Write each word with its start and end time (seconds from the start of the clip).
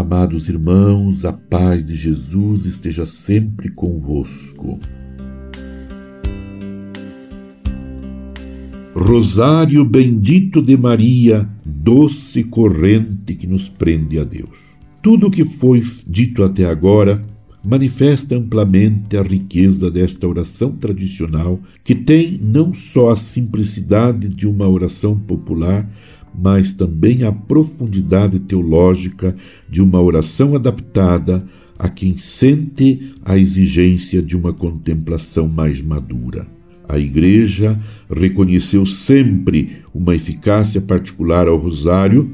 Amados 0.00 0.48
irmãos, 0.48 1.26
a 1.26 1.32
paz 1.32 1.86
de 1.86 1.94
Jesus 1.94 2.64
esteja 2.64 3.04
sempre 3.04 3.68
convosco. 3.68 4.78
Rosário 8.94 9.84
bendito 9.84 10.62
de 10.62 10.74
Maria, 10.74 11.46
doce 11.62 12.44
corrente 12.44 13.34
que 13.34 13.46
nos 13.46 13.68
prende 13.68 14.18
a 14.18 14.24
Deus. 14.24 14.70
Tudo 15.02 15.26
o 15.26 15.30
que 15.30 15.44
foi 15.44 15.84
dito 16.06 16.42
até 16.42 16.64
agora 16.64 17.20
manifesta 17.62 18.34
amplamente 18.34 19.18
a 19.18 19.22
riqueza 19.22 19.90
desta 19.90 20.26
oração 20.26 20.72
tradicional, 20.72 21.60
que 21.84 21.94
tem 21.94 22.40
não 22.42 22.72
só 22.72 23.10
a 23.10 23.16
simplicidade 23.16 24.30
de 24.30 24.48
uma 24.48 24.66
oração 24.66 25.18
popular, 25.18 25.86
mas 26.34 26.72
também 26.72 27.24
a 27.24 27.32
profundidade 27.32 28.38
teológica 28.40 29.34
de 29.68 29.82
uma 29.82 30.00
oração 30.00 30.54
adaptada 30.54 31.44
a 31.78 31.88
quem 31.88 32.16
sente 32.18 33.14
a 33.24 33.38
exigência 33.38 34.22
de 34.22 34.36
uma 34.36 34.52
contemplação 34.52 35.48
mais 35.48 35.80
madura. 35.80 36.46
A 36.88 36.98
Igreja 36.98 37.78
reconheceu 38.14 38.84
sempre 38.84 39.76
uma 39.94 40.14
eficácia 40.14 40.80
particular 40.80 41.46
ao 41.46 41.56
Rosário, 41.56 42.30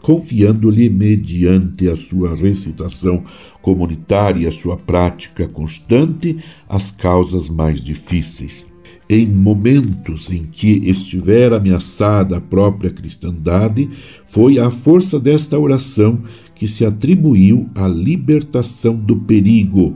confiando-lhe, 0.00 0.88
mediante 0.88 1.88
a 1.88 1.96
sua 1.96 2.36
recitação 2.36 3.24
comunitária 3.60 4.44
e 4.44 4.46
a 4.46 4.52
sua 4.52 4.76
prática 4.76 5.48
constante, 5.48 6.36
as 6.68 6.90
causas 6.90 7.48
mais 7.48 7.82
difíceis 7.82 8.64
em 9.08 9.26
momentos 9.26 10.30
em 10.30 10.44
que 10.44 10.68
estiver 10.88 11.52
ameaçada 11.52 12.38
a 12.38 12.40
própria 12.40 12.90
cristandade, 12.90 13.88
foi 14.28 14.58
a 14.58 14.70
força 14.70 15.18
desta 15.20 15.58
oração 15.58 16.20
que 16.54 16.66
se 16.66 16.84
atribuiu 16.84 17.68
à 17.74 17.86
libertação 17.86 18.96
do 18.96 19.16
perigo, 19.16 19.94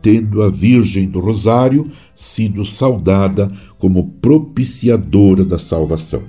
tendo 0.00 0.42
a 0.42 0.48
Virgem 0.48 1.08
do 1.08 1.20
Rosário 1.20 1.90
sido 2.14 2.64
saudada 2.64 3.52
como 3.78 4.08
propiciadora 4.20 5.44
da 5.44 5.58
salvação. 5.58 6.22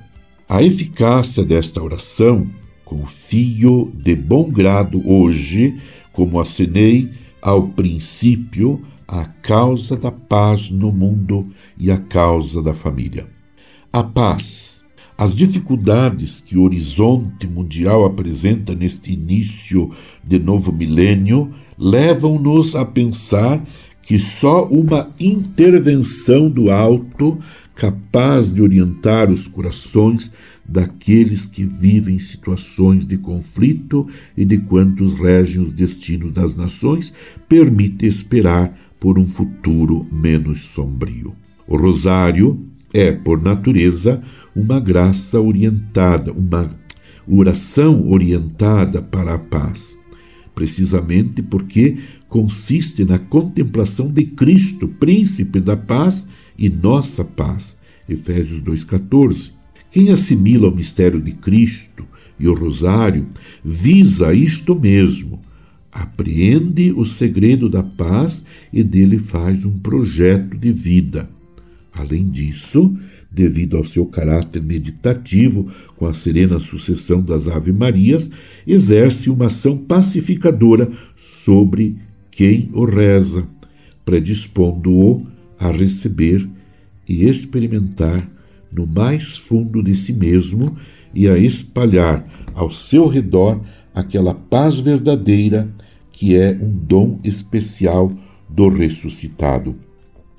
A 0.47 0.63
eficácia 0.63 1.43
desta 1.45 1.81
oração, 1.81 2.47
confio 2.83 3.91
de 3.95 4.15
bom 4.15 4.49
grado 4.49 5.01
hoje, 5.07 5.75
como 6.11 6.39
acenei 6.39 7.09
ao 7.41 7.67
princípio, 7.67 8.81
a 9.11 9.25
causa 9.25 9.97
da 9.97 10.11
paz 10.11 10.69
no 10.69 10.91
mundo 10.91 11.47
e 11.79 11.89
a 11.89 11.97
causa 11.97 12.61
da 12.61 12.75
família. 12.75 13.27
A 13.91 14.03
paz. 14.03 14.85
As 15.17 15.35
dificuldades 15.35 16.39
que 16.39 16.55
o 16.55 16.61
horizonte 16.61 17.47
mundial 17.47 18.05
apresenta 18.05 18.75
neste 18.75 19.11
início 19.11 19.91
de 20.23 20.37
novo 20.37 20.71
milênio 20.71 21.51
levam-nos 21.75 22.75
a 22.75 22.85
pensar 22.85 23.65
que 24.03 24.19
só 24.19 24.65
uma 24.65 25.09
intervenção 25.19 26.49
do 26.49 26.69
alto 26.69 27.39
capaz 27.73 28.53
de 28.53 28.61
orientar 28.61 29.31
os 29.31 29.47
corações 29.47 30.31
daqueles 30.63 31.47
que 31.47 31.63
vivem 31.63 32.19
situações 32.19 33.07
de 33.07 33.17
conflito 33.17 34.05
e 34.37 34.45
de 34.45 34.59
quantos 34.59 35.15
regem 35.15 35.63
os 35.63 35.73
destinos 35.73 36.31
das 36.31 36.55
nações, 36.55 37.11
permite 37.47 38.05
esperar 38.05 38.77
por 38.99 39.17
um 39.17 39.27
futuro 39.27 40.05
menos 40.11 40.59
sombrio. 40.59 41.33
O 41.67 41.77
rosário 41.77 42.59
é, 42.93 43.11
por 43.11 43.41
natureza, 43.41 44.21
uma 44.55 44.79
graça 44.79 45.39
orientada, 45.39 46.31
uma 46.31 46.75
oração 47.27 48.09
orientada 48.09 49.01
para 49.01 49.35
a 49.35 49.39
paz, 49.39 49.97
precisamente 50.55 51.41
porque 51.41 51.97
consiste 52.27 53.05
na 53.05 53.19
contemplação 53.19 54.11
de 54.11 54.25
Cristo, 54.25 54.87
príncipe 54.87 55.59
da 55.59 55.77
paz 55.77 56.27
e 56.57 56.69
nossa 56.69 57.23
paz. 57.23 57.77
Efésios 58.07 58.61
2,14. 58.63 59.53
Quem 59.91 60.09
assimila 60.09 60.69
o 60.69 60.75
mistério 60.75 61.21
de 61.21 61.31
Cristo 61.31 62.05
e 62.39 62.47
o 62.47 62.53
rosário 62.53 63.27
visa 63.63 64.33
isto 64.33 64.79
mesmo, 64.79 65.39
apreende 65.99 66.93
o 66.93 67.05
segredo 67.05 67.67
da 67.67 67.83
paz 67.83 68.45
e 68.71 68.81
dele 68.81 69.19
faz 69.19 69.65
um 69.65 69.77
projeto 69.77 70.57
de 70.57 70.71
vida. 70.71 71.29
Além 71.91 72.29
disso, 72.29 72.95
devido 73.29 73.75
ao 73.75 73.83
seu 73.83 74.05
caráter 74.05 74.61
meditativo, 74.61 75.69
com 75.97 76.05
a 76.05 76.13
serena 76.13 76.57
sucessão 76.57 77.21
das 77.21 77.49
Ave-Marias, 77.49 78.31
exerce 78.65 79.29
uma 79.29 79.47
ação 79.47 79.75
pacificadora 79.75 80.89
sobre 81.17 81.97
quem 82.31 82.69
o 82.71 82.85
reza, 82.85 83.45
predispondo-o 84.05 85.27
a 85.59 85.69
receber 85.69 86.47
e 87.07 87.25
experimentar 87.25 88.29
no 88.71 88.87
mais 88.87 89.37
fundo 89.37 89.83
de 89.83 89.95
si 89.95 90.13
mesmo 90.13 90.77
e 91.13 91.27
a 91.27 91.37
espalhar 91.37 92.25
ao 92.53 92.71
seu 92.71 93.07
redor 93.07 93.59
aquela 93.93 94.33
paz 94.33 94.79
verdadeira 94.79 95.67
que 96.19 96.35
é 96.35 96.51
um 96.51 96.69
dom 96.69 97.17
especial 97.23 98.11
do 98.49 98.67
ressuscitado. 98.67 99.73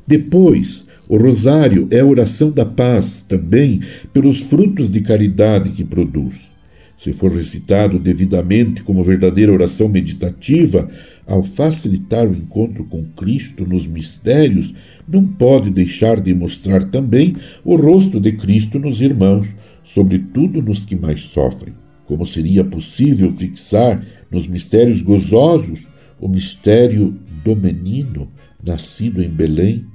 Depois, 0.07 0.85
o 1.09 1.17
rosário 1.17 1.89
é 1.91 2.01
a 2.01 2.05
oração 2.05 2.51
da 2.51 2.67
paz 2.67 3.23
também 3.23 3.81
pelos 4.13 4.43
frutos 4.43 4.91
de 4.91 5.01
caridade 5.01 5.71
que 5.71 5.83
produz. 5.83 6.53
Se 6.99 7.15
for 7.15 7.33
recitado 7.33 7.99
devidamente 7.99 8.83
como 8.83 9.03
verdadeira 9.03 9.55
oração 9.55 9.89
meditativa, 9.89 10.87
ao 11.27 11.43
facilitar 11.43 12.29
o 12.29 12.37
encontro 12.37 12.85
com 12.85 13.03
Cristo 13.17 13.67
nos 13.67 13.87
mistérios, 13.87 14.75
não 15.09 15.27
pode 15.27 15.71
deixar 15.71 16.21
de 16.21 16.35
mostrar 16.35 16.85
também 16.91 17.35
o 17.65 17.75
rosto 17.75 18.21
de 18.21 18.33
Cristo 18.33 18.79
nos 18.79 19.01
irmãos, 19.01 19.57
sobretudo 19.83 20.61
nos 20.61 20.85
que 20.85 20.95
mais 20.95 21.23
sofrem. 21.23 21.73
Como 22.11 22.27
seria 22.27 22.65
possível 22.65 23.33
fixar 23.37 24.05
nos 24.33 24.49
mistérios 24.49 25.01
gozosos 25.01 25.89
o 26.19 26.27
mistério 26.27 27.17
do 27.45 27.55
menino 27.55 28.29
nascido 28.61 29.23
em 29.23 29.29
Belém? 29.29 29.87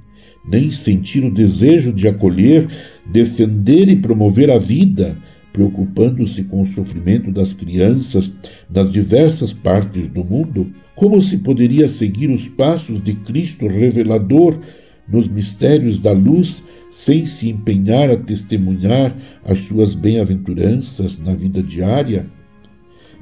Nem 0.48 0.70
sentir 0.70 1.26
o 1.26 1.30
desejo 1.30 1.92
de 1.92 2.08
acolher, 2.08 2.68
defender 3.04 3.90
e 3.90 3.96
promover 3.96 4.50
a 4.50 4.56
vida, 4.56 5.14
preocupando-se 5.52 6.44
com 6.44 6.62
o 6.62 6.64
sofrimento 6.64 7.30
das 7.30 7.52
crianças 7.52 8.32
nas 8.70 8.90
diversas 8.90 9.52
partes 9.52 10.08
do 10.08 10.24
mundo? 10.24 10.72
Como 10.94 11.20
se 11.20 11.36
poderia 11.36 11.86
seguir 11.86 12.30
os 12.30 12.48
passos 12.48 13.02
de 13.02 13.12
Cristo 13.12 13.66
revelador 13.66 14.58
nos 15.06 15.28
mistérios 15.28 16.00
da 16.00 16.12
luz 16.12 16.64
sem 16.96 17.26
se 17.26 17.50
empenhar 17.50 18.10
a 18.10 18.16
testemunhar 18.16 19.14
as 19.44 19.58
suas 19.58 19.94
bem-aventuranças 19.94 21.18
na 21.18 21.34
vida 21.34 21.62
diária? 21.62 22.26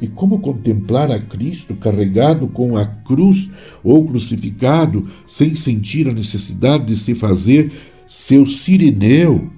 E 0.00 0.06
como 0.06 0.38
contemplar 0.38 1.10
a 1.10 1.18
Cristo 1.18 1.74
carregado 1.74 2.46
com 2.46 2.76
a 2.76 2.86
cruz 2.86 3.50
ou 3.82 4.06
crucificado, 4.06 5.08
sem 5.26 5.56
sentir 5.56 6.08
a 6.08 6.14
necessidade 6.14 6.84
de 6.84 6.96
se 6.96 7.16
fazer 7.16 7.72
seu 8.06 8.46
sirineu 8.46 9.50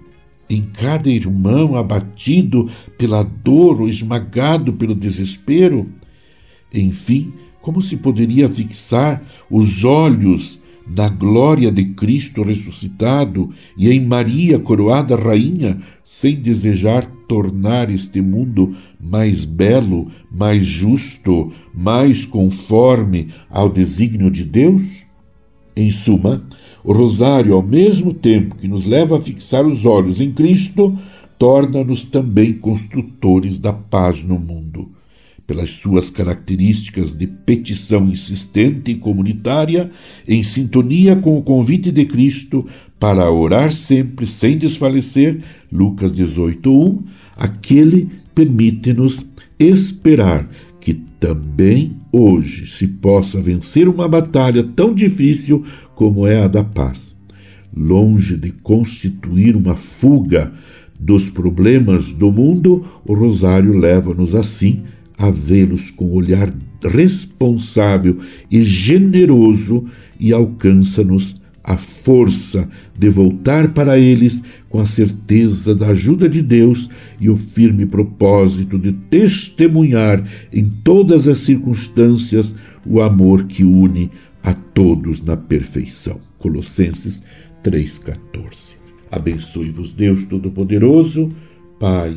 em 0.49 0.63
cada 0.63 1.11
irmão 1.11 1.77
abatido 1.77 2.71
pela 2.97 3.23
dor 3.23 3.83
ou 3.83 3.87
esmagado 3.87 4.73
pelo 4.73 4.95
desespero? 4.95 5.91
Enfim, 6.73 7.35
como 7.61 7.83
se 7.83 7.99
poderia 7.99 8.49
fixar 8.49 9.23
os 9.51 9.85
olhos 9.85 10.63
da 10.87 11.09
glória 11.09 11.71
de 11.73 11.85
Cristo 11.87 12.43
ressuscitado 12.43 13.51
e 13.77 13.91
em 13.91 14.01
Maria 14.01 14.59
coroada 14.59 15.17
rainha, 15.17 15.81
sem 16.05 16.37
desejar 16.37 17.07
tornar 17.27 17.91
este 17.91 18.21
mundo 18.21 18.75
mais 19.01 19.45
belo, 19.45 20.09
mais 20.31 20.65
justo, 20.65 21.53
mais 21.75 22.25
conforme 22.25 23.29
ao 23.51 23.69
desígnio 23.69 24.31
de 24.31 24.45
Deus? 24.45 25.05
Em 25.75 25.91
suma, 25.91 26.47
o 26.85 26.93
rosário, 26.93 27.55
ao 27.55 27.63
mesmo 27.63 28.15
tempo 28.15 28.57
que 28.57 28.69
nos 28.69 28.87
leva 28.87 29.17
a 29.17 29.21
fixar 29.21 29.67
os 29.67 29.85
olhos 29.85 30.21
em 30.21 30.31
Cristo, 30.31 30.97
torna-nos 31.39 32.05
também 32.05 32.53
construtores 32.55 33.59
da 33.59 33.73
paz 33.73 34.23
no 34.23 34.39
mundo 34.39 34.96
pelas 35.47 35.71
suas 35.71 36.11
características 36.11 37.15
de 37.15 37.27
petição 37.27 38.09
insistente 38.09 38.91
e 38.91 38.97
comunitária, 38.97 39.91
em 40.27 40.43
sintonia 40.43 41.15
com 41.15 41.39
o 41.39 41.43
convite 41.43 41.93
de 41.93 42.05
Cristo 42.05 42.67
para 42.99 43.31
orar 43.31 43.71
sempre 43.73 44.27
sem 44.27 44.59
desfalecer, 44.59 45.39
Lucas 45.71 46.15
18:1, 46.17 47.03
aquele 47.37 48.09
permite-nos 48.35 49.25
esperar 49.59 50.51
que 50.81 50.95
também 51.21 51.97
hoje 52.13 52.67
se 52.67 52.89
possa 52.89 53.41
vencer 53.41 53.89
uma 53.89 54.09
batalha 54.09 54.63
tão 54.63 54.95
difícil 54.95 55.65
como 55.95 56.27
é 56.27 56.43
a 56.43 56.49
da 56.49 56.65
paz. 56.65 57.17
Longe 57.75 58.37
de 58.37 58.51
constituir 58.51 59.55
uma 59.55 59.77
fuga 59.77 60.53
dos 60.99 61.29
problemas 61.29 62.13
do 62.13 62.33
mundo, 62.33 62.85
o 63.07 63.15
rosário 63.15 63.79
leva-nos 63.79 64.35
assim 64.35 64.83
a 65.19 65.31
vê-los 65.31 65.91
com 65.91 66.13
olhar 66.13 66.53
responsável 66.83 68.19
e 68.51 68.63
generoso 68.63 69.85
e 70.19 70.33
alcança-nos 70.33 71.41
a 71.67 71.77
força 71.77 72.69
de 72.97 73.11
voltar 73.11 73.75
para 73.75 73.99
eles 73.99 74.43
com 74.69 74.79
a 74.79 74.87
certeza 74.87 75.75
da 75.75 75.89
ajuda 75.89 76.29
de 76.29 76.41
Deus 76.41 76.89
e 77.21 77.29
o 77.29 77.37
firme 77.37 77.85
propósito 77.85 78.79
de 78.79 78.93
testemunhar 78.93 80.23
em 80.53 80.69
todas 80.85 81.27
as 81.27 81.39
circunstâncias 81.39 82.55
o 82.87 83.03
amor 83.03 83.45
que 83.45 83.65
une 83.65 84.11
a 84.45 84.55
todos 84.55 85.21
na 85.21 85.37
perfeição. 85.37 86.21
Colossenses 86.39 87.25
3,14. 87.65 88.77
Abençoe-vos, 89.11 89.93
Deus 89.93 90.25
Todo-Poderoso, 90.25 91.33
Pai 91.81 92.17